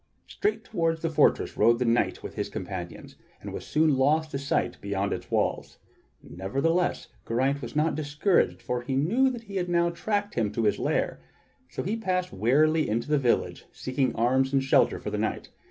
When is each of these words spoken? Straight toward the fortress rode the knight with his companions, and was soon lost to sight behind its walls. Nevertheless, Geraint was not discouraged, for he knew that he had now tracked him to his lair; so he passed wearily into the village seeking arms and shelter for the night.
Straight 0.25 0.63
toward 0.63 1.01
the 1.03 1.11
fortress 1.11 1.55
rode 1.55 1.77
the 1.77 1.85
knight 1.85 2.23
with 2.23 2.33
his 2.33 2.49
companions, 2.49 3.17
and 3.39 3.53
was 3.53 3.63
soon 3.67 3.97
lost 3.97 4.31
to 4.31 4.39
sight 4.39 4.81
behind 4.81 5.13
its 5.13 5.29
walls. 5.29 5.77
Nevertheless, 6.23 7.09
Geraint 7.27 7.61
was 7.61 7.75
not 7.75 7.93
discouraged, 7.93 8.63
for 8.63 8.81
he 8.81 8.95
knew 8.95 9.29
that 9.29 9.43
he 9.43 9.57
had 9.57 9.69
now 9.69 9.91
tracked 9.91 10.33
him 10.33 10.51
to 10.53 10.63
his 10.63 10.79
lair; 10.79 11.19
so 11.69 11.83
he 11.83 11.95
passed 11.95 12.33
wearily 12.33 12.89
into 12.89 13.09
the 13.09 13.19
village 13.19 13.65
seeking 13.71 14.15
arms 14.15 14.51
and 14.51 14.63
shelter 14.63 14.97
for 14.97 15.11
the 15.11 15.19
night. 15.19 15.49